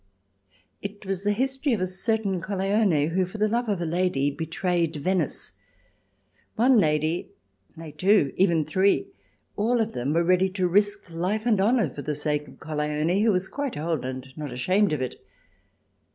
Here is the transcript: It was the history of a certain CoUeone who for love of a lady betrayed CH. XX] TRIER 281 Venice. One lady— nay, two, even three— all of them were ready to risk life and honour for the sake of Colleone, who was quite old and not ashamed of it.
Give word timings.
It 0.81 1.05
was 1.05 1.21
the 1.21 1.31
history 1.31 1.73
of 1.73 1.79
a 1.81 1.85
certain 1.85 2.41
CoUeone 2.41 3.09
who 3.09 3.23
for 3.27 3.37
love 3.47 3.69
of 3.69 3.79
a 3.81 3.85
lady 3.85 4.31
betrayed 4.31 4.93
CH. 4.95 4.97
XX] 4.97 5.01
TRIER 5.03 5.03
281 5.03 5.17
Venice. 5.19 5.51
One 6.55 6.77
lady— 6.79 7.29
nay, 7.77 7.91
two, 7.91 8.33
even 8.35 8.65
three— 8.65 9.09
all 9.57 9.79
of 9.79 9.91
them 9.93 10.13
were 10.13 10.23
ready 10.23 10.49
to 10.49 10.67
risk 10.67 11.11
life 11.11 11.45
and 11.45 11.61
honour 11.61 11.93
for 11.93 12.01
the 12.01 12.15
sake 12.15 12.47
of 12.47 12.55
Colleone, 12.57 13.21
who 13.21 13.31
was 13.31 13.47
quite 13.47 13.77
old 13.77 14.03
and 14.03 14.35
not 14.35 14.51
ashamed 14.51 14.91
of 14.91 15.03
it. 15.03 15.23